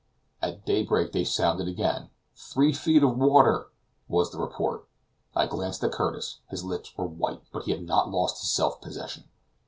At 0.41 0.65
daybreak 0.65 1.11
they 1.11 1.23
sounded 1.23 1.67
again 1.67 2.09
"Three 2.35 2.73
feet 2.73 3.03
of 3.03 3.19
water!" 3.19 3.67
was 4.07 4.31
the 4.31 4.39
report. 4.39 4.87
I 5.35 5.45
glanced 5.45 5.83
at 5.83 5.91
Curtis 5.91 6.39
his 6.49 6.63
lips 6.63 6.97
were 6.97 7.05
white, 7.05 7.43
but 7.53 7.65
he 7.65 7.71
had 7.71 7.83
not 7.83 8.09
lost 8.09 8.41
his 8.41 8.49
self 8.49 8.81
possession. 8.81 9.25